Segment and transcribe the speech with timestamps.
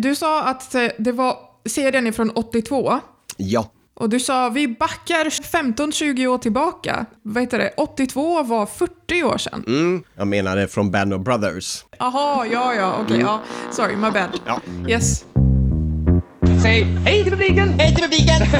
[0.00, 1.36] du sa att eh, det var
[1.68, 3.00] serien är från 82.
[3.36, 7.06] Ja, Och du sa vi backar 15-20 år tillbaka.
[7.22, 7.70] Vad heter det?
[7.76, 9.64] 82 var 40 år sedan.
[9.66, 11.84] mm, jag menade från Band of Brothers.
[11.98, 13.40] Jaha, ja, ja, okej, ja.
[13.70, 14.40] Sorry, my bad.
[14.46, 14.60] Ja.
[14.88, 15.24] Yes.
[16.62, 17.68] Säg hej till publiken!
[17.68, 18.40] Hej till publiken!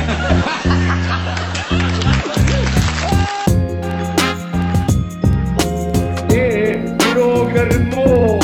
[6.28, 8.39] Det är Roger Moore!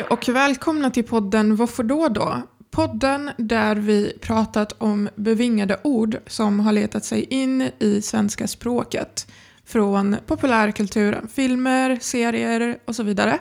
[0.00, 2.42] Hej och välkomna till podden Varför då då?
[2.70, 9.26] Podden där vi pratat om bevingade ord som har letat sig in i svenska språket
[9.64, 13.38] från populärkulturen, filmer, serier och så vidare.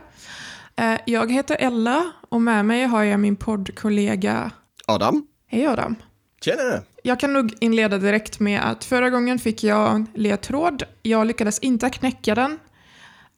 [0.75, 4.51] Eh, Jag heter Ella och med mig har jag min poddkollega
[4.85, 5.95] Adam, Hej Adam.
[6.41, 6.81] tjena!
[7.03, 10.83] Jag kan nog inleda direkt med att förra gången fick jag en ledtråd.
[11.01, 12.59] Jag lyckades inte knäcka den.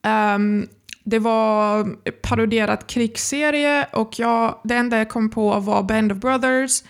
[0.03, 0.67] Ehm,
[1.03, 1.83] det var
[2.21, 6.83] parodierat krigsserie och jag, det enda jag kom på var Band of Brothers.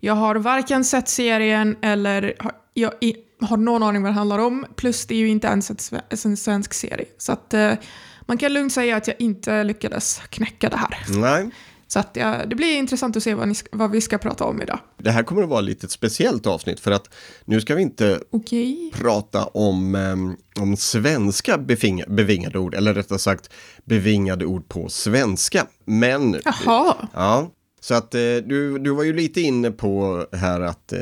[0.00, 4.38] Jag har varken sett serien eller har, jag i, har någon aning vad det handlar
[4.38, 4.66] om.
[4.76, 7.06] Plus det är ju inte ens en svensk serie.
[7.18, 7.72] Så att eh,
[8.20, 10.98] man kan lugnt säga att jag inte lyckades knäcka det här.
[11.08, 11.50] Nej,
[11.88, 14.62] så att ja, det blir intressant att se vad, ni, vad vi ska prata om
[14.62, 14.78] idag.
[14.96, 17.10] det här kommer att vara lite ett speciellt avsnitt för att
[17.44, 18.92] nu ska vi inte Okej.
[18.94, 23.50] prata om, em, om svenska befinga, bevingade ord, eller rättare sagt
[23.84, 25.66] bevingade ord på svenska.
[25.84, 27.08] Men, Jaha.
[27.14, 30.98] ja, så att eh, du, du var ju lite inne på här att eh,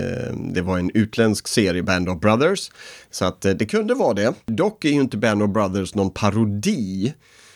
[0.52, 2.70] det var en utländsk serie, Band of Brothers.
[3.10, 4.34] Så att eh, det kunde vara det.
[4.46, 7.14] Dock är ju inte Band of Brothers någon parodi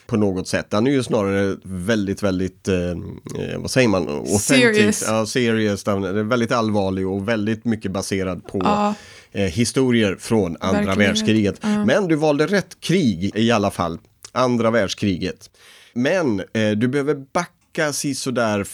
[0.09, 0.70] på något sätt.
[0.70, 4.42] Den är ju snarare väldigt, väldigt, eh, eh, vad säger man, authentic.
[4.42, 5.05] Serious.
[5.06, 5.84] Ja, serious.
[6.25, 8.95] Väldigt allvarlig och väldigt mycket baserad på Ja.
[9.33, 10.98] eh, historier från andra Verkligen.
[10.98, 11.65] världskriget.
[11.87, 13.98] Men du valde rätt krig i alla fall,
[14.33, 15.50] andra världskriget.
[15.95, 18.67] Men eh, du behöver backa sådär,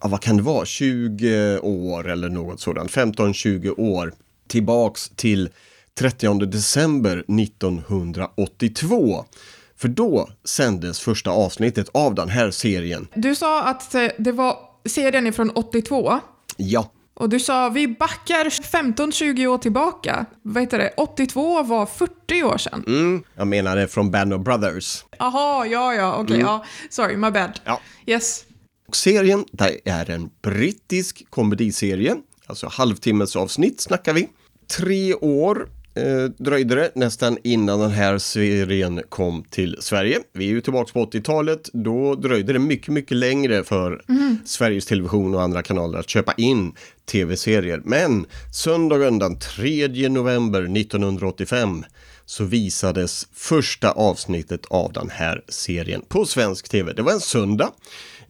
[0.00, 4.12] ja, vad kan det vara, 20 år eller något sådant, 15-20 år
[4.48, 5.48] tillbaks till
[5.98, 9.24] 30 december 1982.
[9.80, 13.08] För då sändes första avsnittet av den här serien.
[13.14, 14.56] Du sa att det var
[14.88, 16.20] serien är från 82.
[16.56, 20.26] Ja, Och du sa vi backar 15-20 år tillbaka.
[20.42, 20.90] Vad heter det?
[20.96, 22.84] 82 var 40 år sedan.
[22.86, 25.04] mm, jag menade från Band of Brothers.
[25.18, 26.64] Jaha, ja, ja, okej, ja.
[26.90, 27.60] Sorry, my bad.
[27.64, 27.80] Ja.
[28.06, 28.44] Yes.
[28.88, 32.16] Och serien det är en brittisk komediserie,
[32.46, 34.28] alltså halvtimmesavsnitt snackar vi.
[34.78, 40.18] Tre år eh, dröjde det nästan innan den här serien kom till Sverige.
[40.32, 44.02] Vi är ju tillbaka på 80-talet, då dröjde det mycket, mycket längre för
[44.44, 46.72] Sveriges Television och andra kanaler att köpa in
[47.10, 47.82] tv-serier.
[47.84, 51.84] Men söndagen den 3 november 1985
[52.30, 56.92] så visades första avsnittet av den här serien på svensk tv.
[56.92, 57.70] Det var en söndag.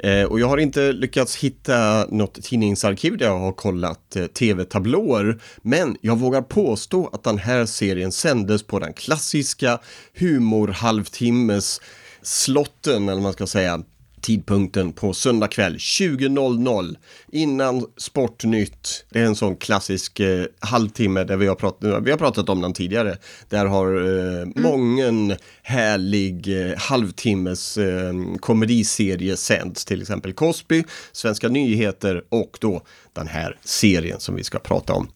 [0.03, 5.41] Eh, och jag har inte lyckats hitta något tidningsarkiv där jag har kollat eh, tv-tablåer.
[5.63, 9.79] Men jag vågar påstå att den här serien sändes på den klassiska
[10.15, 11.81] humor-halvtimmes
[12.23, 13.83] slotten, eller vad man ska säga,
[14.21, 16.97] tidpunkten på söndag kväll 20.00
[17.33, 19.05] innan Sportnytt.
[19.11, 22.61] Det är en sån klassisk eh, halvtimme där vi har, pratat, vi har pratat om
[22.61, 23.17] den tidigare.
[23.49, 32.23] Där har eh, mången härlig eh, halvtimmes eh, komediserie sänds, till exempel Cosby, Svenska nyheter
[32.29, 32.83] och då
[33.13, 35.09] den här serien som vi ska prata om.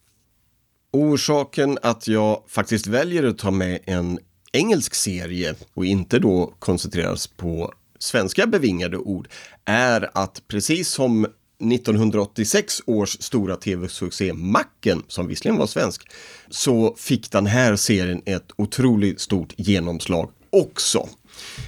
[0.93, 4.19] Orsaken att jag faktiskt väljer att ta med en
[4.53, 9.27] engelsk serie och inte då koncentreras på svenska bevingade ord
[9.65, 11.27] är att precis som
[11.73, 16.07] 1986 års stora tv-succé Macken, som visserligen var svensk,
[16.49, 21.09] så fick den här serien ett otroligt stort genomslag också.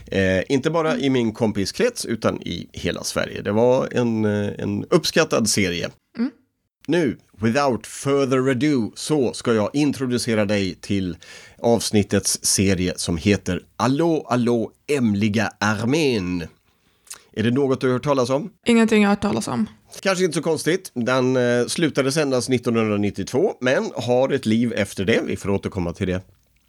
[0.05, 3.41] Eh, inte bara i min kompiskrets utan i hela Sverige.
[3.41, 5.89] Det var en, eh, en uppskattad serie.
[6.17, 6.31] Mm.
[6.89, 11.17] Nu, without further ado, så ska jag introducera dig till
[11.57, 16.43] avsnittets serie som heter Allå, allå, ämliga armén.
[17.33, 18.49] Är det något du har hört talas om?
[18.65, 19.69] Ingenting jag har hört talas om.
[20.01, 20.91] Kanske inte så konstigt.
[20.93, 25.21] Den eh, slutade sändas 1992, men har ett liv efter det.
[25.25, 26.21] Vi får återkomma till det.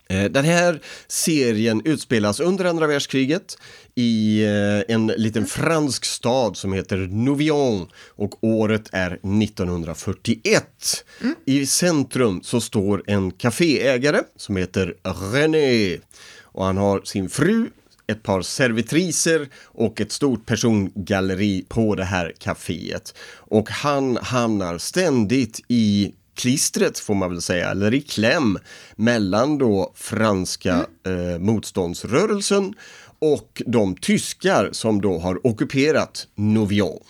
[0.08, 3.58] Eh, den här serien utspelas under andra världskriget
[3.94, 11.04] i eh, en liten fransk stad som heter Nouvion och året är 1941.
[11.46, 14.94] I centrum så står en kaféägare som heter
[15.32, 15.98] René
[16.42, 17.70] och han har sin fru
[18.06, 23.14] ett par servitriser och ett stort persongalleri på det här kaféet.
[23.34, 28.58] Och han hamnar ständigt i klistret får man väl säga, eller i kläm
[28.96, 32.74] mellan då franska eh, motståndsrörelsen
[33.18, 37.02] och de tyskar som då har ockuperat Nouvion.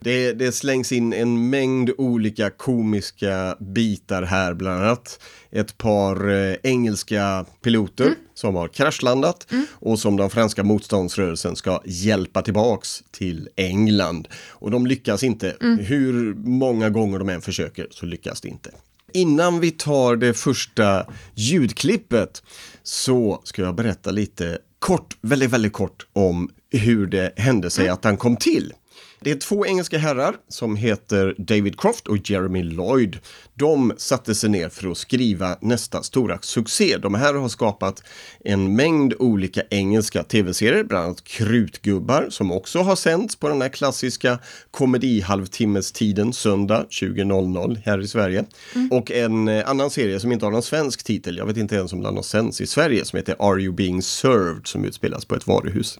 [0.00, 6.56] Det, det slängs in en mängd olika komiska bitar här, bland annat ett par eh,
[6.62, 14.28] engelska piloter som har kraschlandat och som den franska motståndsrörelsen ska hjälpa tillbaks till England.
[14.48, 15.56] Och de lyckas inte.
[15.80, 18.70] Hur många gånger de än försöker så lyckas det inte.
[19.12, 22.42] Innan vi tar det första ljudklippet
[22.82, 28.04] så ska jag berätta lite kort, väldigt, väldigt kort om hur det hände sig att
[28.04, 28.72] han kom till.
[29.20, 33.18] Det är två engelska herrar som heter David Croft och Jeremy Lloyd.
[33.58, 36.96] De satte sig ner för att skriva nästa stora succé.
[36.96, 38.02] De här har skapat
[38.44, 43.68] en mängd olika engelska tv-serier, bland annat Krutgubbar som också har sänts på den här
[43.68, 44.38] klassiska
[44.70, 48.44] komedi-halvtimmestiden söndag 20.00 här i Sverige.
[48.90, 51.92] Och en eh, annan serie som inte har någon svensk titel, jag vet inte ens
[51.92, 55.34] om den har sänts i Sverige, som heter Are You Being Served som utspelas på
[55.34, 55.98] ett varuhus.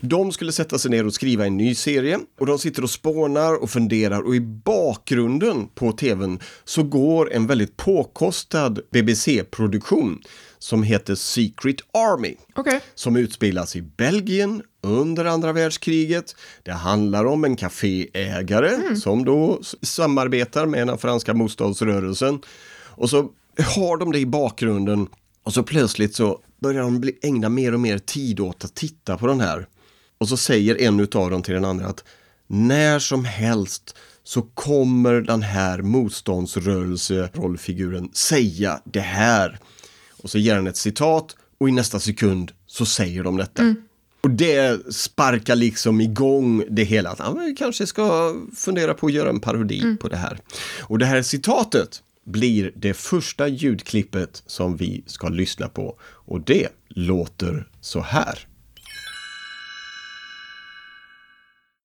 [0.00, 3.62] De skulle sätta sig ner och skriva en ny serie och de sitter och spånar
[3.62, 10.22] och funderar och i bakgrunden på tvn så går en väldigt påkostad BBC-produktion
[10.58, 12.80] som heter Secret Army Okej.
[12.94, 16.36] som utspelas i Belgien under andra världskriget.
[16.62, 22.40] Det handlar om en kaféägare som då samarbetar med den franska motståndsrörelsen.
[22.96, 23.30] Och så
[23.76, 25.06] har de det i bakgrunden
[25.42, 29.26] och så plötsligt så börjar de ägna mer och mer tid åt att titta på
[29.26, 29.66] den här.
[30.18, 32.04] Och så säger en utav dem till den andra att
[32.46, 39.58] när som helst så kommer den här motståndsrörelserollfiguren säga det här.
[40.22, 43.74] Och så ger han ett citat och i nästa sekund så säger de detta.
[44.20, 47.10] Och det sparkar liksom igång det hela.
[47.10, 50.38] Att vi kanske ska fundera på att göra en parodi på det här.
[50.80, 55.98] Och det här citatet blir det första ljudklippet som vi ska lyssna på.
[56.02, 58.38] Och det låter så här.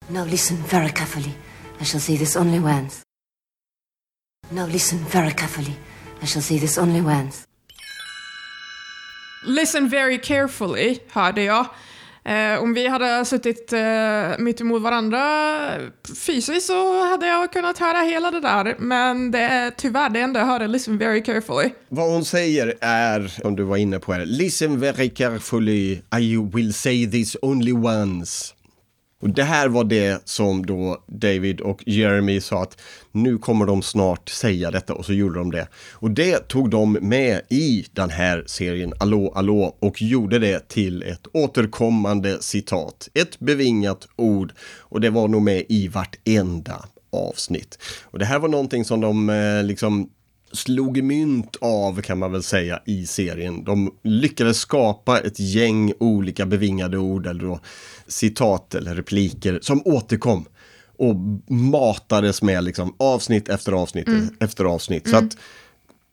[0.08, 1.32] Now listen very carefully.
[1.82, 3.02] I shall say this only once.
[4.52, 5.76] Now listen very carefully.
[6.22, 7.48] I shall say this only once.
[9.46, 11.66] Listen very carefully, hörde jag.
[12.26, 15.20] Eh, om vi hade suttit eh, mitt emot varandra
[16.16, 18.76] fysiskt så hade jag kunnat höra hela det där.
[18.80, 21.70] Men det är tyvärr det enda jag hörde, listen very carefully.
[21.90, 27.12] Vad hon säger är, som du var inne på Listen very carefully, I will say
[27.12, 28.54] this only once.
[29.22, 32.82] Och det här var det som då David och Jeremy sa att
[33.12, 35.68] nu kommer de snart säga detta och så gjorde de det.
[35.92, 41.04] Och det tog de med i den här serien Allå, allå och gjorde det till
[41.04, 43.10] ett återkommande citat.
[43.14, 47.80] Ett bevingat ord och det var nog med i vartenda avsnitt.
[48.04, 50.10] Och det här var någonting som de eh, liksom
[50.52, 53.64] slog mynt av kan man väl säga i serien.
[53.64, 57.60] De lyckades skapa ett gäng olika bevingade ord eller då
[58.08, 60.46] citat eller repliker som återkom
[60.98, 61.16] och
[61.48, 64.08] matades med liksom avsnitt efter avsnitt
[64.40, 65.10] efter avsnitt.
[65.10, 65.38] Så att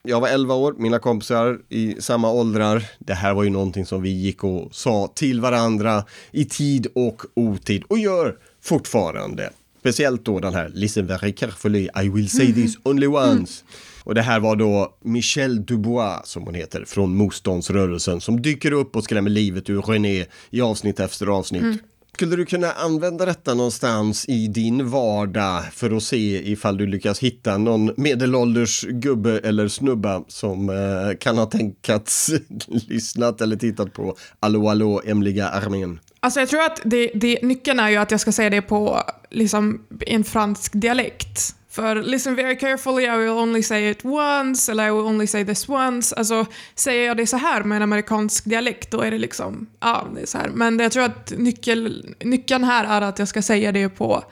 [0.03, 2.85] jag var 11 år, mina kompisar i samma åldrar.
[2.99, 7.23] Det här var ju någonting som vi gick och sa till varandra i tid och
[7.35, 9.51] otid och gör fortfarande.
[9.81, 13.65] Speciellt då den här Listen very carefully, I will say this only once.
[14.07, 18.97] Och det här var då Michel Dubois, som hon heter, från motståndsrörelsen, som dyker upp
[18.97, 21.83] och skrämmer livet ur René i avsnitt efter avsnitt.
[22.15, 27.19] Skulle du kunna använda detta någonstans i din vardag för att se ifall du lyckas
[27.19, 32.31] hitta någon medelålders gubbe eller snubba som eh, kan ha tänkats
[32.69, 36.01] lyssnat eller tittat på Allå Allå Hemliga Armén?
[36.21, 39.03] Alltså jag tror att det, det, nyckeln är ju att jag ska säga det på
[39.31, 41.55] liksom, en fransk dialekt.
[41.77, 45.45] För listen very carefully, I will only say it once, eller I will only say
[45.45, 46.17] this once.
[46.17, 50.07] Alltså, säger jag det så här med en amerikansk dialekt, då är det liksom, ja,
[50.15, 50.49] det är så här.
[50.49, 54.25] Men jag tror att nyckel, nyckeln här är att jag ska säga det på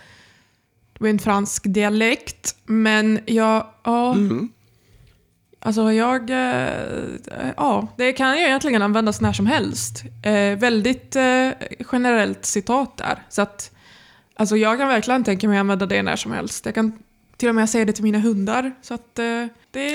[1.01, 2.57] en fransk dialekt.
[2.65, 4.17] Men jag, ja.
[5.59, 10.05] Alltså jag, eh, ja, det kan ju egentligen användas när som helst.
[10.23, 11.49] Eh, väldigt eh,
[11.93, 13.23] generellt citat där.
[13.29, 13.71] Så att,
[14.37, 16.67] alltså jag kan verkligen tänka mig att använda det när som helst.
[16.67, 16.93] Jag kan
[17.37, 18.75] till och med säga det till mina hundar.
[18.83, 19.91] Så att eh, det,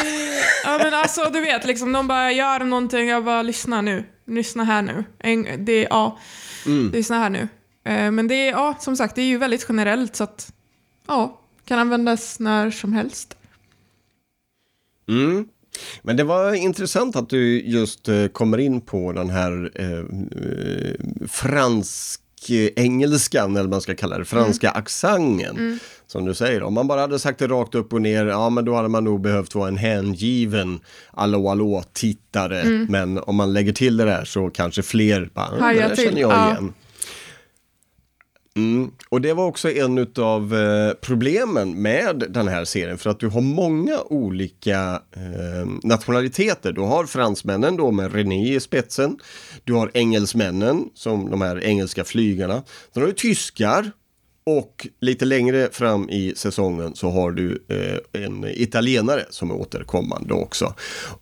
[0.63, 4.03] ja men alltså du vet, liksom de bara gör någonting, jag bara lyssna nu.
[4.25, 5.03] Lyssna här nu.
[5.19, 6.19] En, det, ja,
[6.93, 7.47] lyssna här nu.
[7.83, 10.53] Eh, men det är, ja, som sagt, det är ju väldigt generellt så att,
[11.07, 13.37] ja, kan användas när som helst.
[15.07, 15.47] Mm.
[16.01, 19.99] Men det var intressant att du just eh, kommer in på den här eh,
[20.43, 25.79] eh, fransk fransk-engelskan, eller vad man ska kalla det, franska accenten.
[26.07, 28.65] Som du säger, om man bara hade sagt det rakt upp och ner, ja men
[28.65, 30.79] då hade man nog behövt vara en hängiven
[31.13, 32.85] hallå hallå tittare.
[32.89, 36.31] Men om man lägger till det där så kanske fler bara, "Ah, det känner jag
[36.31, 36.51] ja.
[36.51, 36.73] igen.
[38.55, 38.91] Mm.
[39.09, 43.27] Och det var också en av eh, problemen med den här serien för att du
[43.27, 46.71] har många olika eh, nationaliteter.
[46.71, 49.19] Du har fransmännen då med René i spetsen.
[49.63, 52.63] Du har engelsmännen som de här engelska flygarna.
[52.93, 53.91] Sen har du tyskar
[54.57, 60.33] och lite längre fram i säsongen så har du eh, en italienare som är återkommande
[60.33, 60.73] också.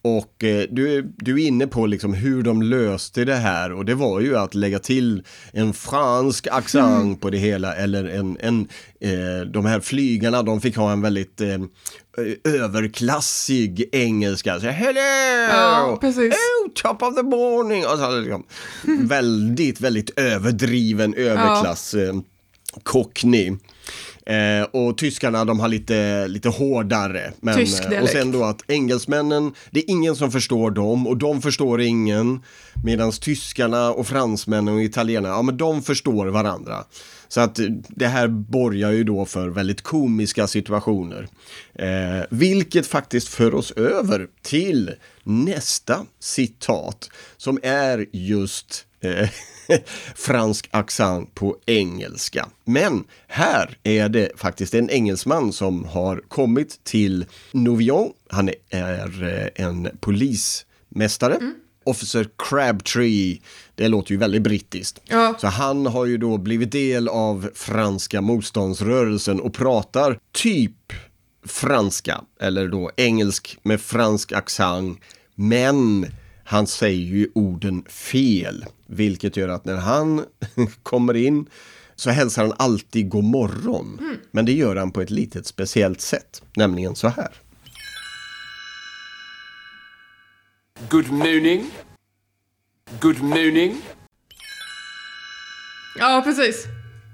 [0.01, 3.95] Och eh, du, du är inne på liksom hur de löste det här och det
[3.95, 8.67] var ju att lägga till en fransk accent på det hela eller en, en
[9.01, 11.59] eh, de här flygarna de fick ha en väldigt eh,
[12.43, 14.59] överklassig engelska.
[14.59, 15.01] Så, Hello!
[15.49, 16.33] Ja, precis.
[16.33, 17.85] Oh, top of the morning!
[17.85, 18.43] Och så, liksom,
[19.07, 21.93] väldigt, väldigt överdriven överklass.
[21.93, 22.13] Eh,
[22.83, 23.57] Cockney.
[24.25, 27.33] Eh, och tyskarna de har lite, lite hårdare.
[27.39, 28.11] Men, Tysk eh, och dialekt.
[28.11, 32.43] sen då att engelsmännen, det är ingen som förstår dem och de förstår ingen.
[32.83, 36.83] Medan tyskarna och fransmännen och italienarna, ja men de förstår varandra.
[37.27, 41.27] Så att eh, det här borgar ju då för väldigt komiska situationer.
[41.73, 44.91] Eh, vilket faktiskt för oss över till
[45.23, 49.29] nästa citat som är just eh,
[50.15, 52.49] fransk accent på engelska.
[52.65, 58.11] Men här är det faktiskt en engelsman som har kommit till Nouvion.
[58.29, 61.39] Han är eh, en polismästare.
[61.83, 63.39] Officer Crabtree,
[63.75, 65.01] det låter ju väldigt brittiskt.
[65.05, 65.35] Ja.
[65.39, 70.93] Så han har ju då blivit del av franska motståndsrörelsen och pratar typ
[71.45, 74.99] franska, eller då engelsk med fransk accent.
[75.35, 76.05] Men
[76.49, 80.25] han säger ju orden fel, vilket gör att när han
[80.83, 81.49] kommer in
[81.95, 84.17] så hälsar han alltid god morgon.
[84.31, 87.29] Men det gör han på ett litet speciellt sätt, nämligen så här.
[90.89, 91.71] Good morning.
[93.01, 93.81] Good morning.
[95.99, 96.65] Ja, precis.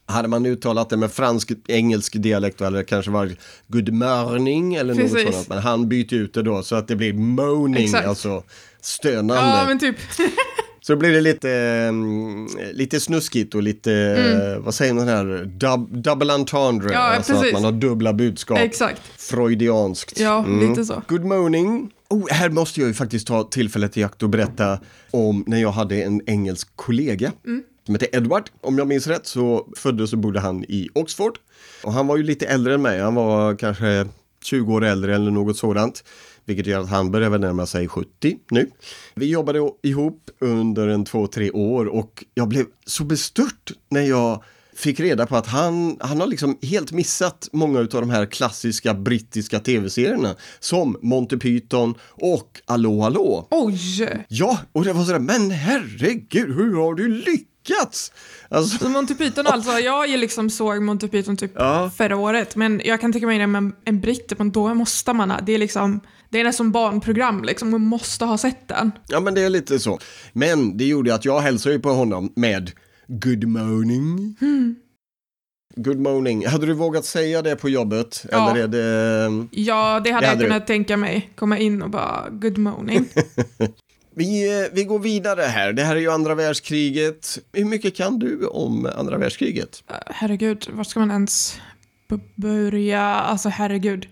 [0.05, 3.31] Hade man uttalat det med fransk-engelsk dialekt eller det kanske var
[3.67, 5.31] good morning eller något Precis.
[5.31, 5.49] sådant.
[5.49, 8.07] Men han byter ut det då så att det blir moaning, Exakt.
[8.07, 8.43] alltså
[8.81, 9.41] stönande.
[9.41, 9.95] Ja, men typ.
[10.81, 16.03] Så blir det lite, mm, lite snuskigt och lite, eh, vad säger man här, Dub,
[16.03, 16.89] double entendre.
[16.89, 16.93] Mm.
[16.93, 17.53] Ja, alltså att precis.
[17.53, 18.57] man har dubbla budskap.
[18.59, 19.01] Exakt.
[19.17, 20.19] Freudianskt.
[20.19, 21.01] Ja, lite så.
[21.07, 21.91] Good morning.
[22.09, 24.79] Oh, här måste jag ju faktiskt ta tillfället i akt och berätta
[25.11, 27.63] om när jag hade en engelsk kollega Mm.
[27.85, 28.49] Som hette Edward.
[28.61, 31.37] Om jag minns rätt så föddes och bodde han i Oxford.
[31.83, 32.99] Och han var ju lite äldre än mig.
[32.99, 34.07] Han var kanske
[34.43, 36.03] 20 år äldre eller något sådant.
[36.45, 38.69] Vilket gör att han börjar väl närma sig 70 nu.
[39.15, 44.43] Vi jobbade ihop under en två, tre år och jag blev så bestört när jag
[44.75, 48.93] fick reda på att han, han har liksom helt missat många av de här klassiska
[48.93, 53.47] brittiska tv-serierna som Monty Python och Allo Hallå.
[53.51, 54.25] Oj!
[54.27, 57.52] Ja, och det var sådär, men herregud, hur har du lyckats?
[58.49, 61.91] Alltså, Så Monty Python alltså, jag ju liksom såg Monty Python typ Ja.
[61.97, 65.31] förra året, men jag kan tänka mig det med en britt, men då måste man
[65.31, 68.91] ha, det är liksom, det är nästan barnprogram liksom, man måste ha sett den.
[69.07, 69.99] ja men det är lite så.
[70.33, 72.71] Men det gjorde att jag hälsade ju på honom med
[73.07, 74.35] Good morning.
[75.75, 76.47] Good morning.
[76.47, 78.25] Hade du vågat säga det på jobbet?
[78.31, 78.51] Ja.
[78.51, 79.47] Eller är det...
[79.51, 83.09] Ja, det hade Det jag hade kunnat tänka mig, komma in och bara good morning.
[84.15, 85.73] Vi, eh, vi går vidare här.
[85.73, 87.39] Det här är ju andra världskriget.
[87.51, 89.83] Hur mycket kan du om andra världskriget?
[89.89, 91.61] Eh, herregud, var ska man ens
[92.35, 93.01] börja?
[93.01, 94.07] Alltså herregud.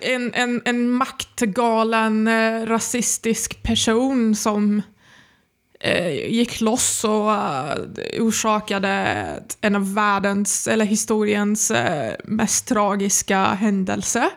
[0.00, 4.82] En, en, en maktgalen eh, rasistisk person som
[5.80, 7.30] eh, gick loss och
[8.20, 8.92] orsakade
[9.60, 11.72] en av världens, eller historiens,
[12.24, 14.30] mest tragiska händelse.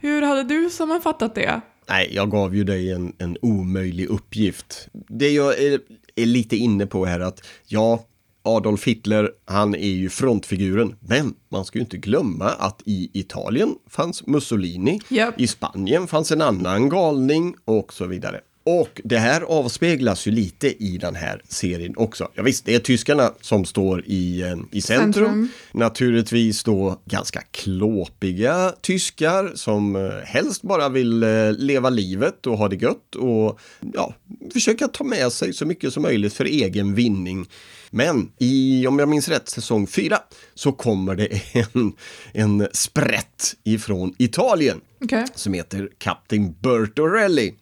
[0.00, 1.60] Hur hade du sammanfattat det?
[1.88, 4.88] Nej, jag gav ju dig en, en omöjlig uppgift.
[4.92, 5.80] Det jag är,
[6.14, 8.04] är lite inne på här att ja,
[8.42, 13.74] Adolf Hitler, han är ju frontfiguren, men man ska ju inte glömma att i Italien
[13.88, 15.40] fanns Mussolini, Japp.
[15.40, 18.40] i Spanien fanns en annan galning och så vidare.
[18.64, 22.28] Och det här avspeglas ju lite i den här serien också.
[22.34, 25.12] Ja, visst, det är tyskarna som står i, eh, i centrum.
[25.12, 25.48] Centrum.
[25.72, 32.68] Naturligtvis då ganska klåpiga tyskar som eh, helst bara vill eh, leva livet och ha
[32.68, 33.60] det gött och
[33.94, 34.14] ja,
[34.52, 37.46] försöka ta med sig så mycket som möjligt för egen vinning.
[37.90, 40.18] Men i, om jag minns rätt, säsong 4
[40.54, 41.92] så kommer det en,
[42.32, 45.26] en sprätt ifrån Italien Okej.
[45.34, 47.52] som heter Captain Bert O'Reilly.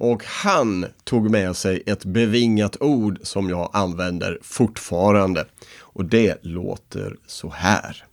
[0.00, 5.46] Och han tog med sig ett bevingat ord som jag använder fortfarande.
[5.80, 8.04] Och det låter så här.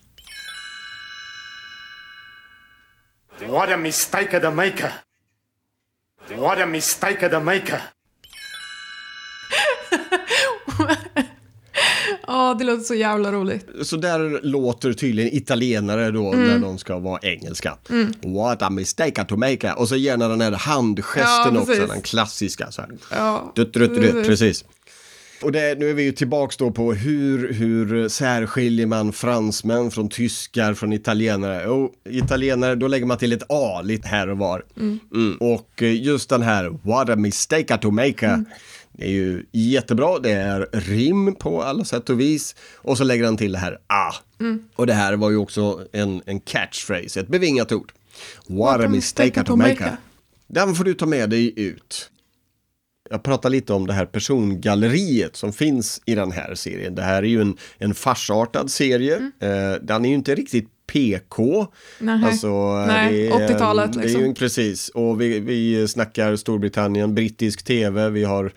[3.48, 4.94] What a mistake of the maker.
[6.36, 7.82] What a mistake of the maker.
[12.28, 13.66] Ja, det låter så jävla roligt.
[13.82, 16.48] Så där låter tydligen italienare då Mm.
[16.48, 17.78] när de ska vara engelska.
[18.26, 19.74] What a mistake to make.
[19.74, 22.72] Och så gärna den här handgesten Ja, också, den klassiska.
[22.72, 22.90] Så här.
[23.12, 24.28] Ja, Dutt, dutt, dutt, precis.
[24.28, 24.66] precis.
[25.44, 30.10] Och det, nu är vi ju tillbaks då på hur, hur särskiljer man fransmän från
[30.10, 31.64] tyskar, från italienare?
[31.66, 34.64] Jo, italienare, då lägger man till ett A lite här och var.
[34.80, 35.38] Mm.
[35.40, 38.44] Och eh, just den här What a mistake to make.
[38.98, 42.56] Det är ju jättebra, det är rim på alla sätt och vis.
[42.76, 44.14] Och så lägger han till det här A.
[44.76, 47.92] Och det här var ju också en, en catchphrase, ett bevingat ord.
[48.48, 49.98] What, a mistake to make.
[50.48, 52.12] Den får du ta med dig ut.
[53.10, 56.96] Jag pratar lite om det här persongalleriet som finns i den här serien.
[56.96, 59.16] Det här är ju en, en farsartad serie.
[59.40, 61.68] Eh, den är ju inte riktigt PK.
[62.00, 62.26] Nej.
[62.26, 64.22] Alltså, Nej, det är- 80-talet Det är liksom.
[64.26, 68.52] ju, precis, och vi, vi snackar Storbritannien, brittisk tv, vi har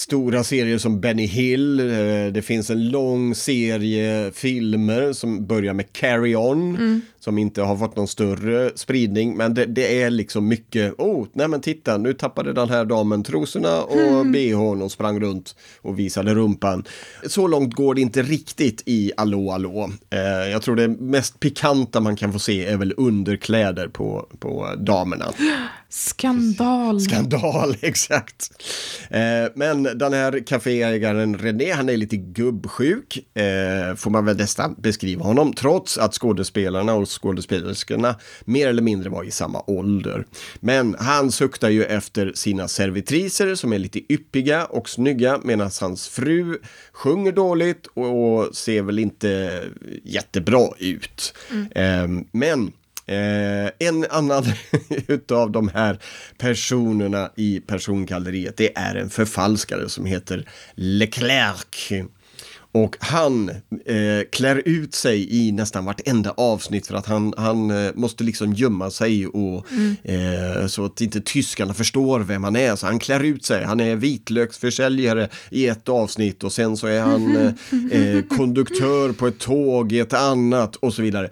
[0.00, 5.92] stora serier som Benny Hill, eh, det finns en lång serie filmer som börjar med
[5.92, 10.48] Carry On, Mm som inte har fått någon större spridning, men det, det är liksom
[10.48, 14.32] mycket, oh, nej men titta, nu tappade den här damen trosorna och Mm.
[14.32, 16.84] bhn och sprang runt och visade rumpan.
[17.26, 19.90] Så långt går det inte riktigt i Allå Allå.
[20.10, 24.74] Eh, jag tror det mest pikanta man kan få se är väl underkläder på, på
[24.78, 25.26] damerna.
[25.88, 27.00] Skandal.
[27.00, 28.50] Skandal, exakt.
[29.10, 29.20] Eh,
[29.54, 35.24] men den här kaféägaren René, han är lite gubbsjuk, eh, får man väl nästan beskriva
[35.24, 38.14] honom, trots att skådespelarna och skådespelerskorna
[38.44, 40.26] mer eller mindre var i samma ålder.
[40.60, 46.08] Men han suktar ju efter sina servitriser som är lite yppiga och snygga, medan hans
[46.08, 46.58] fru
[46.92, 49.62] sjunger dåligt och ser väl inte
[50.04, 51.34] jättebra ut.
[51.74, 52.72] Eh, men
[53.10, 54.44] Eh, en annan
[55.08, 55.98] utav de här
[56.38, 61.92] personerna i persongalleriet, det är en förfalskare som heter Leclerc.
[62.72, 67.92] Och han eh, klär ut sig i nästan vartenda avsnitt för att han, han eh,
[67.94, 69.66] måste liksom gömma sig och
[70.02, 72.76] eh, så att inte tyskarna förstår vem han är.
[72.76, 73.64] Så han klär ut sig.
[73.64, 77.52] Han är vitlöksförsäljare i ett avsnitt och sen så är han eh,
[77.92, 81.30] eh, konduktör på ett tåg i ett annat och så vidare.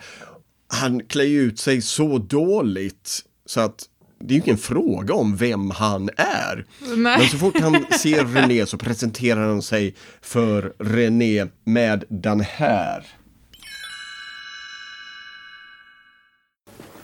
[0.69, 3.85] Han klär ut sig så dåligt så att
[4.21, 6.67] det är ju ingen fråga om vem han är.
[6.81, 7.19] Nej.
[7.19, 13.07] Men så fort han ser René så presenterar han sig för René med den här.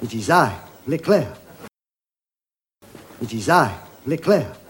[0.00, 0.46] It is I,
[0.84, 1.26] Leclerc.
[3.20, 3.66] It is I,
[4.04, 4.63] Leclerc.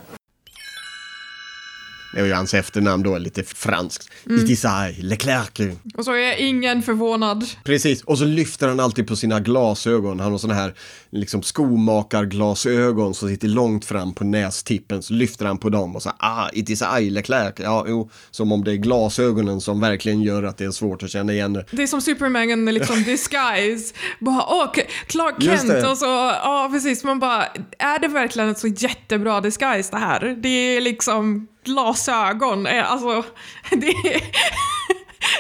[2.14, 4.10] Det är ju hans efternamn då, lite franskt.
[4.30, 5.76] It is I, Leclerc.
[5.94, 7.44] Och så är ingen förvånad.
[7.64, 10.20] Precis, och så lyfter han alltid på sina glasögon.
[10.20, 10.74] Han har såna här
[11.10, 15.02] liksom skomakarglasögon som sitter långt fram på nästippen.
[15.02, 17.54] Så lyfter han på dem och så ah, it is I, Leclerc.
[17.56, 21.10] Ja, jo, som om det är glasögonen som verkligen gör att det är svårt att
[21.10, 21.64] känna igen det.
[21.70, 23.94] Det är som Superman liksom disguise.
[24.20, 24.72] Bara åh,
[25.06, 27.04] Clark Kent och så, ja precis.
[27.04, 27.44] Man bara,
[27.78, 30.36] är det verkligen ett så jättebra disguise det här?
[30.42, 32.66] Det är liksom glasögon.
[32.66, 33.24] Alltså,
[33.70, 34.22] det är...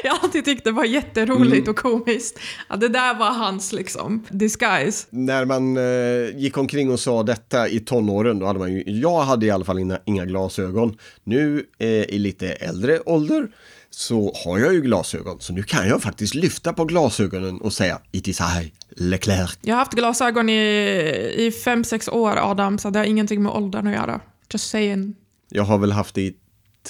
[0.02, 2.38] Jag alltid tyckt det var jätteroligt och komiskt.
[2.68, 5.06] Ja, det där var hans liksom disguise.
[5.10, 9.22] När man eh, gick omkring och sa detta i tonåren, då hade man ju, jag
[9.22, 10.98] hade i alla fall inga, inga glasögon.
[11.24, 13.48] Nu eh, i lite äldre ålder
[13.90, 17.98] så har jag ju glasögon, så nu kan jag faktiskt lyfta på glasögonen och säga
[18.12, 19.58] It is I, Leclerc.
[19.60, 23.52] Jag har haft glasögon i, i fem, sex år Adam, så det har ingenting med
[23.52, 24.20] åldern att göra.
[24.52, 25.14] Just saying.
[25.56, 26.34] Jag har väl haft det i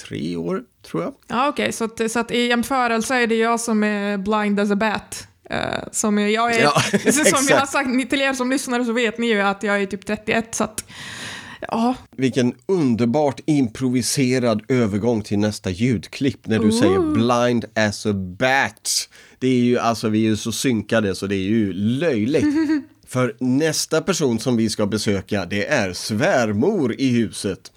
[0.09, 1.13] tre år, tror jag.
[1.27, 1.71] Ja, okej.
[1.71, 5.27] Så, att, så att i jämförelse är det jag som är blind as a bat.
[5.49, 8.91] Eh, som jag är, Ja, som jag har sagt ni- till er som lyssnar så
[8.93, 10.85] vet ni ju att jag är typ 31 så att
[11.61, 19.09] ja, Vilken underbart improviserad övergång till nästa ljudklipp när du säger blind as a bat.
[19.39, 22.45] Det är ju alltså, vi är ju så synkade så det är ju löjligt.
[23.07, 27.71] För nästa person som vi ska besöka det är svärmor i huset.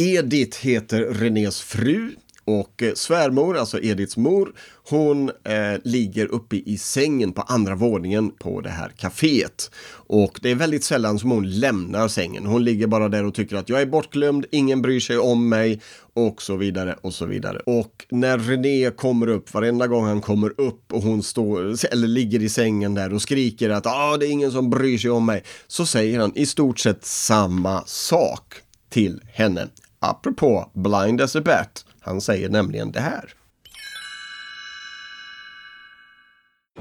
[0.00, 2.10] Edith heter Renés fru
[2.44, 4.52] och eh, svärmor, alltså Ediths mor,
[4.88, 9.70] hon eh, ligger uppe i sängen på andra våningen på det här kaféet.
[9.90, 12.46] Och det är väldigt sällan som hon lämnar sängen.
[12.46, 15.80] Hon ligger bara där och tycker att jag är bortglömd, ingen bryr sig om mig
[16.14, 17.58] och så vidare och så vidare.
[17.58, 22.42] Och när René kommer upp, varenda gång han kommer upp och hon står, eller ligger
[22.42, 25.44] i sängen där och skriker att ah, det är ingen som bryr sig om mig,
[25.66, 28.54] så säger han i stort sett samma sak.
[28.90, 29.68] till henne.
[30.00, 31.84] Apropå Blind as a Bat.
[32.00, 33.32] Han säger nämligen det här.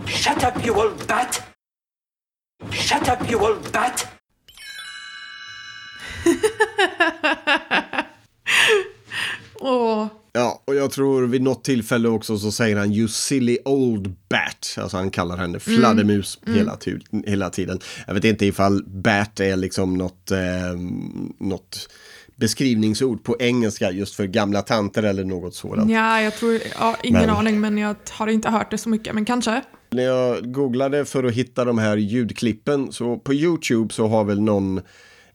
[0.05, 1.41] Shut up, you old bat!
[2.71, 4.07] Shut up, you old bat!
[9.59, 14.15] Åh, Ja, och jag tror vid något tillfälle också så säger han you silly old
[14.29, 14.75] bat.
[14.77, 17.79] Alltså han kallar henne fladdermus hela, tu- hela tiden.
[18.07, 20.39] Jag vet inte ifall bat är liksom något, eh,
[21.39, 21.89] något
[22.39, 25.91] beskrivningsord på engelska just för gamla tanter eller något sådant.
[25.91, 29.15] ja, jag tror, ja, ingen Men- aning, men jag har inte hört det så mycket,
[29.15, 29.61] men kanske.
[29.89, 34.41] När jag googlade för att hitta de här ljudklippen så på YouTube så har väl
[34.41, 34.77] någon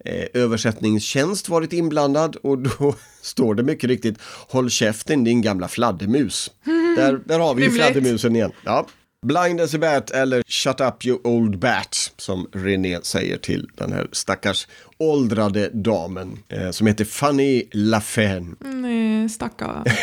[0.05, 6.51] eh, översättningstjänst varit inblandad och då står det mycket riktigt Håll käften din gamla fladdermus.
[6.97, 7.85] Där, där har vi ju Rimligt.
[7.85, 8.53] fladdermusen igen.
[8.65, 8.87] Ja.
[9.27, 13.93] Blind as a bat eller Shut up you old bat som René säger till den
[13.93, 18.57] här stackars åldrade damen eh, som heter Fanny Lafen.
[18.61, 19.85] Nej, stackarn.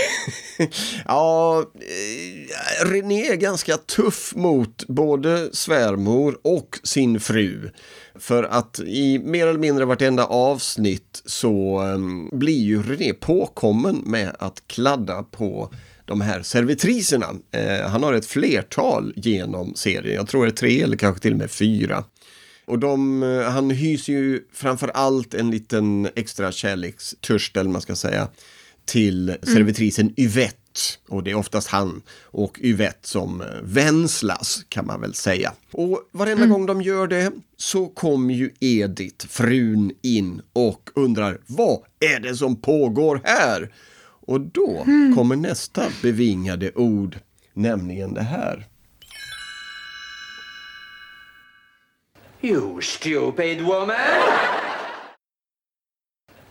[1.06, 7.70] Ja, eh, René är ganska tuff mot både svärmor och sin fru.
[8.16, 14.36] För att i mer eller mindre vartenda avsnitt så um, blir ju René påkommen med
[14.40, 15.74] att kladda på
[16.10, 17.28] de här servitriserna.
[17.52, 21.32] Eh, han har ett flertal genom serien, jag tror det är tre eller kanske till
[21.32, 22.04] och med fyra.
[22.66, 27.96] Och de, eh, han hyser ju framför allt en liten extra kärlekstörst, eller man ska
[27.96, 28.28] säga,
[28.86, 30.56] till servitrisen Yvette.
[31.08, 35.54] Och det är oftast han och Yvette som eh, vänslas kan man väl säga.
[35.72, 41.80] Och varenda gång de gör det så kommer ju Edith, frun, in och undrar vad
[42.00, 43.72] är det som pågår här?
[44.30, 47.18] Och då kommer nästa bevingade ord,
[47.54, 48.68] nämligen det här.
[52.42, 53.98] You stupid woman!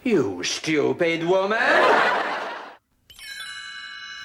[0.03, 1.59] You stupid woman!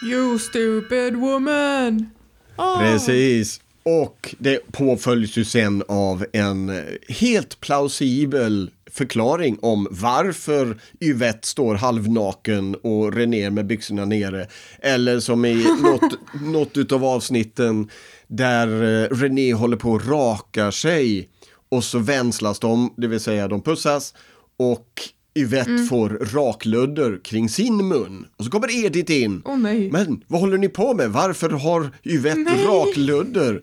[0.04, 2.10] You stupid woman!
[2.58, 2.80] Åh.
[2.80, 3.62] Precis.
[3.84, 11.76] Och det påföljs ju sen av en eh, helt plausibel förklaring om varför Yvette står
[11.76, 14.48] halvnaken och René med byxorna nere.
[14.80, 17.90] Eller som i något, något utav avsnitten
[18.28, 21.30] där eh, René håller på och rakar sig
[21.70, 24.14] och så vänslas de, det vill säga de pussas
[24.58, 24.88] och
[25.36, 28.26] Yvette får rakludder kring sin mun.
[28.38, 29.42] Och så kommer Edith in.
[29.58, 29.92] Nej.
[29.92, 31.10] Men vad håller ni på med?
[31.10, 33.62] Varför har Yvette rakludder?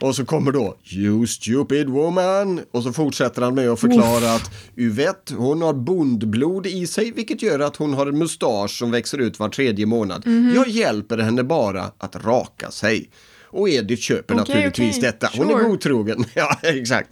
[0.00, 2.60] Och så kommer då You stupid woman.
[2.70, 7.42] Och så fortsätter han med att förklara att Yvette hon har bondblod i sig vilket
[7.42, 10.26] gör att hon har en mustasch som växer ut var tredje månad.
[10.26, 10.52] Mhm.
[10.54, 13.10] Jag hjälper henne bara att raka sig.
[13.50, 15.02] Och Edith köper Okej, naturligtvis okej.
[15.02, 15.30] detta.
[15.36, 15.68] Hon är Sure.
[15.68, 16.24] godtrogen.
[16.34, 17.08] ja, exakt.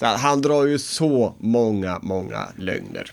[0.00, 3.12] Han drar ju så många, många lögner.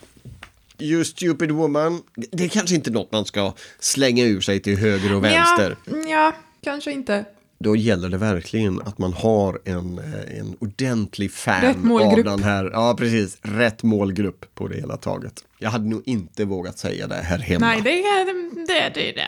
[0.80, 5.14] You stupid woman, det är kanske inte något man ska slänga ur sig till höger
[5.14, 5.76] och vänster.
[5.84, 7.24] Ja, ja, kanske inte.
[7.64, 12.70] Då gäller det verkligen att man har en, eh, en ordentlig fan av den här.
[12.72, 13.38] Ja, precis.
[13.42, 15.44] Rätt målgrupp på det hela taget.
[15.58, 17.66] Jag hade nog inte vågat säga det här hemma.
[17.66, 19.26] Nej, det, det, det, det,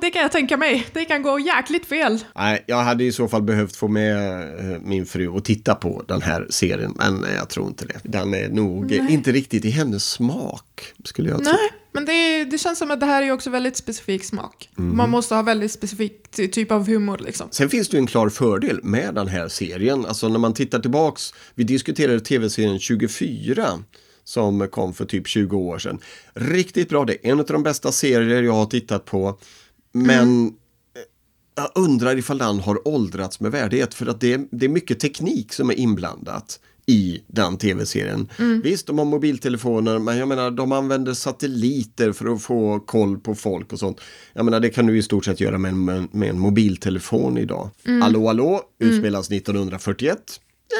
[0.00, 0.86] det kan jag tänka mig.
[0.92, 2.24] Det kan gå jäkligt fel.
[2.34, 6.02] Nej, jag hade i så fall behövt få med eh, min fru och titta på
[6.08, 8.00] den här serien, men eh, jag tror inte det.
[8.02, 11.52] Den är nog eh, inte riktigt i hennes smak, skulle jag tro.
[11.52, 14.70] Nej, men det, det känns som att det här är också väldigt specifik smak.
[14.76, 14.96] Mhm.
[14.96, 17.48] Man måste ha väldigt specifik ty- typ av humor liksom.
[17.50, 20.06] Sen finns det ju en klar fördel med den här serien.
[20.06, 23.66] Alltså när man tittar tillbaks, vi diskuterade tv-serien 24
[24.24, 25.98] som kom för typ 20 år sedan.
[26.34, 29.38] Riktigt bra, det är en av de bästa serier jag har tittat på.
[29.92, 30.52] Men eh,
[31.54, 35.00] jag undrar ifall den har åldrats med värdighet för att det är, det är mycket
[35.00, 36.60] teknik som är inblandat
[36.92, 38.28] i den tv-serien.
[38.62, 43.34] Visst, de har mobiltelefoner, men jag menar de använder satelliter för att få koll på
[43.34, 44.00] folk och sånt.
[44.32, 47.70] Jag menar det kan du i stort sett göra med en, med, en mobiltelefon idag.
[48.02, 50.18] Allå, allå, utspelas 1941.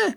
[0.04, 0.14] Nej,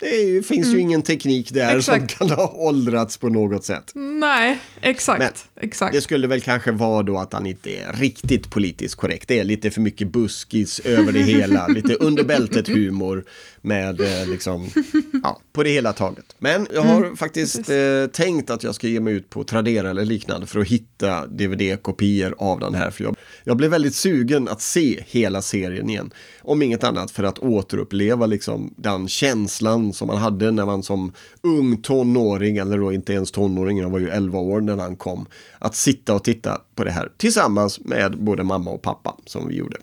[0.00, 2.10] det ju- finns ju ingen teknik där Exakt.
[2.18, 3.92] som kan ha åldrats på något sätt.
[3.94, 5.46] Nej, exakt.
[5.60, 5.94] exakt.
[5.94, 9.28] Det skulle väl kanske vara då att han inte är riktigt politiskt korrekt.
[9.28, 11.66] Det är lite för mycket buskis över det hela.
[11.68, 13.24] lite under bältet humor
[13.62, 14.66] med eh, liksom,
[15.22, 16.36] ja, på det hela taget.
[16.38, 20.04] Men jag har faktiskt eh, tänkt att jag ska ge mig ut på Tradera eller
[20.04, 22.90] liknande för att hitta DVD-kopior av den här.
[22.90, 26.10] För jag, jag blev väldigt sugen att se hela serien igen.
[26.42, 31.12] Om inget annat för att återuppleva liksom den känslan som man hade när man som
[31.42, 35.26] ung tonåring, eller då inte ens tonåring, jag var ju 11 år när han kom,
[35.58, 39.56] att sitta och titta på det här tillsammans med både mamma och pappa som vi
[39.56, 39.76] gjorde.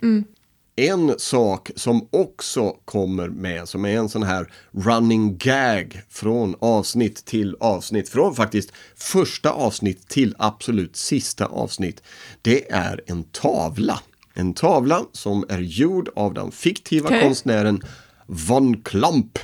[0.78, 7.26] En sak som också kommer med, som är en sån här running gag från avsnitt
[7.26, 12.04] till avsnitt, från faktiskt första avsnitt till absolut sista avsnitt,
[12.42, 14.00] det är en tavla.
[14.34, 17.22] En tavla som är gjord av den fiktiva Okej.
[17.22, 17.82] konstnären
[18.26, 19.40] Von Klomp.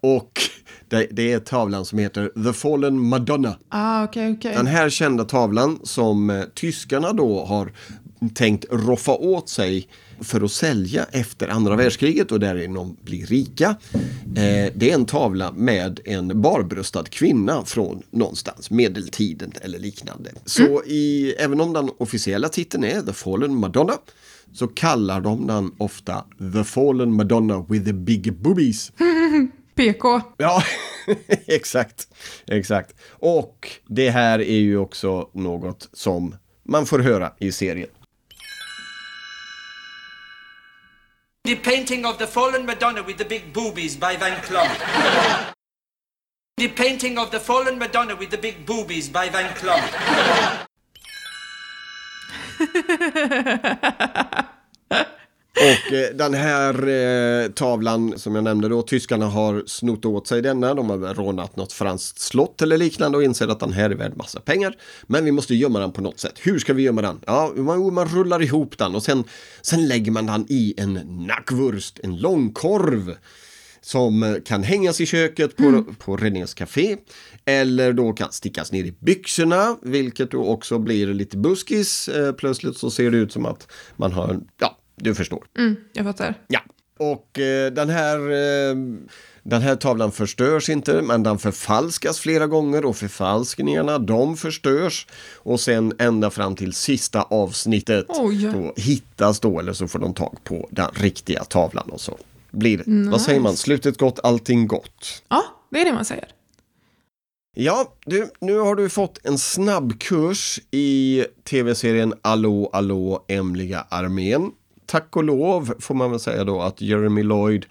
[0.00, 0.40] Och
[0.88, 3.58] det, det är tavlan som heter The Fallen Madonna.
[3.68, 4.54] Ah, okej, okej.
[4.54, 7.72] Den här kända tavlan som eh, tyskarna då har
[8.30, 9.88] tänkt roffa åt sig
[10.20, 13.76] för att sälja efter andra världskriget och därigenom bli rika.
[14.36, 20.30] Eh, det är en tavla med en barbröstad kvinna från någonstans medeltiden eller liknande.
[20.44, 23.94] Så i, även om den officiella titeln är The Fallen Madonna
[24.52, 28.92] så kallar de den ofta The Fallen Madonna with the big boobies.
[29.74, 30.20] PK.
[30.36, 30.62] Ja,
[31.46, 32.08] exakt.
[32.46, 32.94] Exakt.
[33.10, 37.88] Och det här är ju också något som man får höra i serien.
[41.44, 45.52] The painting of the fallen Madonna with the big boobies by Van Klomp.
[46.56, 49.90] The painting of the fallen Madonna with the big boobies by Van Klomp.
[55.56, 60.42] Och eh, den här eh, tavlan som jag nämnde då, tyskarna har snott åt sig
[60.42, 60.74] denna.
[60.74, 64.16] De har rånat något franskt slott eller liknande och inser att den här är värd
[64.16, 64.76] massa pengar.
[65.06, 66.34] Men vi måste gömma den på något sätt.
[66.42, 67.20] Hur ska vi gömma den?
[67.26, 69.24] Ja, man, man rullar ihop den och sen,
[69.62, 70.94] sen lägger man den i en
[71.26, 73.16] nackwurst, en långkorv
[73.80, 76.96] som kan hängas i köket på, på Räddningscafé
[77.44, 82.08] eller då kan stickas ner i byxorna, vilket då också blir lite buskis.
[82.08, 85.44] Eh, plötsligt så ser det ut som att man har ja, du förstår.
[85.58, 86.34] Mm, jag fattar.
[86.48, 86.60] Ja,
[86.98, 88.76] och eh, den här eh,
[89.46, 95.06] den här tavlan förstörs inte, men den förfalskas flera gånger och förfalskningarna de förstörs.
[95.34, 98.50] Och sen ända fram till sista avsnittet Oj.
[98.52, 102.18] då hittas då, eller så får de tag på den riktiga tavlan och så
[102.50, 105.22] blir det, vad säger man, slutet gott, allting gott.
[105.28, 106.28] Ja, det är det man säger.
[107.56, 114.50] Ja, du, nu har du fått en snabbkurs i tv-serien Allå, allå, Emliga armén.
[114.86, 117.66] Tack och lov får man väl säga då att Jeremy Lloyd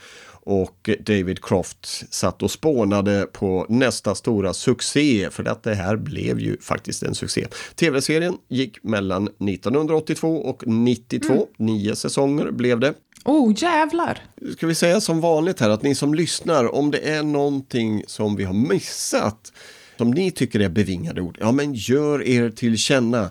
[0.45, 6.39] och David Croft satt och spånade på nästa stora succé, för att det här blev
[6.39, 7.47] ju faktiskt en succé.
[7.75, 12.93] Tv-serien gick mellan 1982 och 92, nio säsonger blev det.
[13.25, 14.19] Oh, jävlar!
[14.57, 18.35] Ska vi säga som vanligt här att ni som lyssnar, om det är någonting som
[18.35, 19.53] vi har missat,
[19.97, 23.29] som ni tycker är bevingade ord, ja men gör er till känna.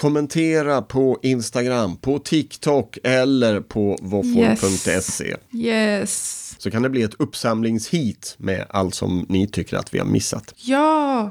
[0.00, 5.36] Kommentera på Instagram, på TikTok eller på våffor.se.
[5.52, 6.54] Yes.
[6.58, 10.54] Så kan det bli ett uppsamlingshit med allt som ni tycker att vi har missat.
[10.56, 11.30] Ja!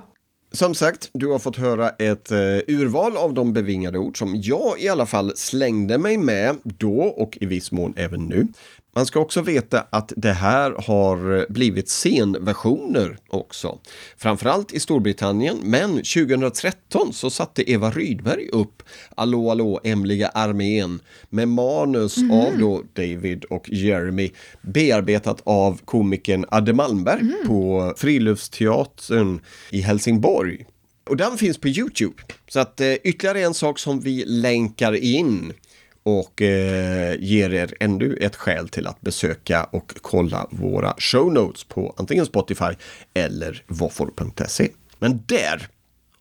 [0.52, 4.82] Som sagt, du har fått höra ett eh, urval av de bevingade ord som jag
[4.82, 8.48] i alla fall slängde mig med då och i viss mån även nu.
[8.96, 13.80] Man ska också veta att det här har blivit scenversioner också.
[14.18, 18.84] Framförallt i Storbritannien, men 2013 så satte Eva Rydberg upp
[19.16, 21.00] Allå, allå, Emliga armén
[21.30, 29.82] med manus av då David och Jeremy bearbetat av komikern Adde Malmberg på Friluftsteatern i
[29.82, 30.66] Helsingborg.
[31.10, 32.24] Och den finns på Youtube.
[32.48, 35.54] Så att eh, ytterligare en sak som vi länkar in
[36.04, 41.64] och eh, ger er ännu ett skäl till att besöka och kolla våra show notes
[41.64, 42.74] på antingen Spotify
[43.14, 44.70] eller våffor.se.
[45.00, 45.68] Men där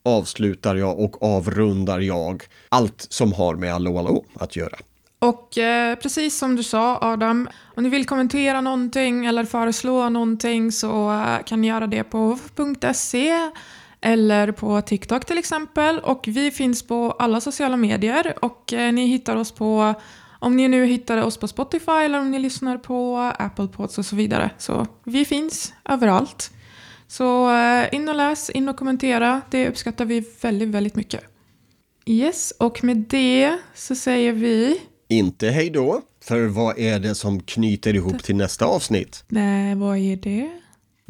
[0.02, 4.78] avslutar jag och avrundar jag allt som har med Allo Allo att göra.
[5.20, 10.72] Och eh, precis som du sa Adam, om ni vill kommentera någonting eller föreslå någonting
[10.72, 13.50] så eh, kan ni göra det på våffor.se
[14.00, 15.98] eller på TikTok till exempel.
[15.98, 19.94] Och vi finns på alla sociala medier och eh, ni hittar oss på
[20.40, 24.06] om ni nu hittar oss på Spotify eller om ni lyssnar på Apple Pods och
[24.06, 24.50] så vidare.
[24.58, 26.50] Så vi finns överallt.
[27.08, 29.40] Så eh, in och läs, in och kommentera.
[29.50, 31.20] Det uppskattar vi väldigt, väldigt mycket.
[32.06, 34.80] Yes, och med det så säger vi...
[35.08, 39.24] Inte hej då, för vad är det som knyter ihop till nästa avsnitt?
[39.28, 40.50] Nej, vad är det?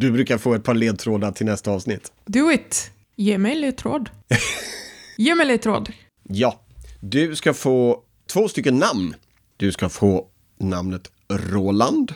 [0.01, 2.13] Du brukar få ett par ledtrådar till nästa avsnitt.
[2.27, 2.91] Do it!
[3.17, 4.11] Ge mig ledtråd.
[5.17, 5.93] Ge mig ledtråd.
[6.23, 6.61] Ja,
[7.01, 9.15] du ska få två stycken namn.
[9.57, 10.27] Du ska få
[10.59, 12.15] namnet Roland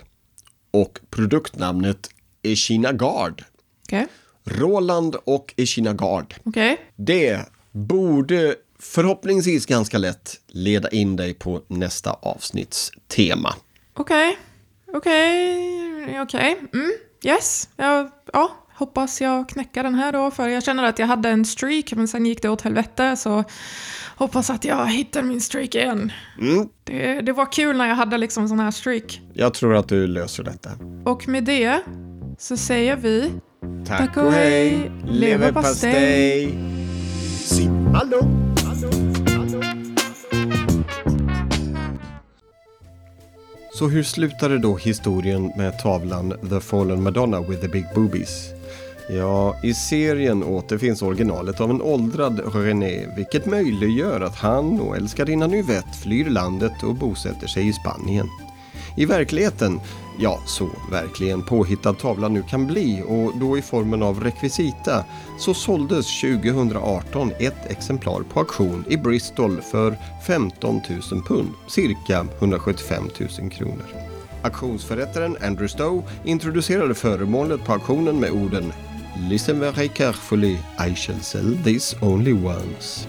[0.71, 2.11] och produktnamnet
[2.43, 3.45] Echina Guard.
[3.87, 4.07] Okej.
[4.45, 6.35] Roland och Echina Guard.
[6.45, 6.79] Okej.
[6.97, 7.41] Det
[7.73, 13.55] borde förhoppningsvis ganska lätt leda in dig på nästa avsnitts tema.
[13.95, 14.39] Okej.
[14.87, 16.21] Okej.
[16.21, 16.57] Okej.
[16.75, 16.93] Mm.
[17.23, 17.69] Yes.
[17.77, 20.31] Jag, ja, hoppas jag knäcker den här då.
[20.31, 23.17] För jag känner att jag hade en streak men sen gick det åt helvete.
[23.17, 23.45] Så
[24.23, 26.13] Hoppas att jag hittar min streak igen.
[26.41, 26.69] Mm.
[26.85, 29.21] Det, det var kul när jag hade liksom sån här streak.
[29.33, 30.71] Jag tror att du löser detta.
[31.05, 31.81] Och med det
[32.39, 33.33] så säger vi
[33.87, 34.93] Tack, och hej.
[35.05, 36.55] Leverpastej.
[37.39, 38.05] Simma
[43.75, 48.51] Så hur slutade då historien med tavlan The Fallen Madonna with the Big Boobies?
[49.09, 55.55] Ja, i serien återfinns originalet av en åldrad René, vilket möjliggör att han och älskarinnan
[55.55, 58.29] Yvette flyr landet och bosätter sig i Spanien.
[58.97, 59.81] I verkligheten,
[60.19, 65.05] ja så verkligen påhittad tavlan nu kan bli och då i formen av rekvisita,
[65.39, 69.97] så såldes 2018 ett exemplar på auktion i Bristol för
[70.27, 70.81] 15
[71.13, 73.05] 000 pund, cirka 175
[73.41, 73.87] 000 kronor.
[74.43, 78.73] Auktionsförrättaren Andrew Stowe introducerade föremålet på auktionen med orden
[79.17, 83.09] Listen very carefully, I shall sell this only once.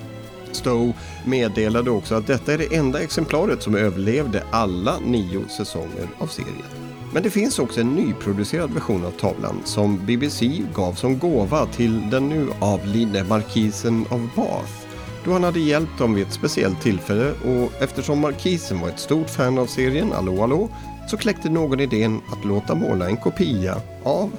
[0.52, 0.94] Stowe
[1.26, 6.83] meddelade också att detta är det enda exemplaret som överlevde alla nio säsonger av serien.
[7.13, 12.10] Men det finns också en nyproducerad version av tavlan som BBC gav som gåva till
[12.10, 14.84] den nu avlidne markisen av Bath
[15.26, 19.30] då han hade hjälpt dem vid ett speciellt tillfälle och eftersom markisen var ett stort
[19.30, 20.69] fan av serien Allo Allo
[21.08, 24.32] så kläckte någon idén att låta måla en kopia av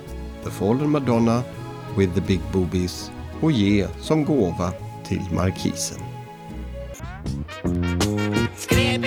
[0.45, 1.43] The Fallen Madonna
[1.97, 3.11] with the Big Boobies
[3.41, 4.73] och ge som gåva
[5.05, 5.99] till markisen.
[8.57, 9.05] Skräp